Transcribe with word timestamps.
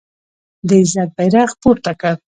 د 0.67 0.69
عزت 0.81 1.09
بیرغ 1.17 1.49
پورته 1.61 1.91
کړ 2.01 2.15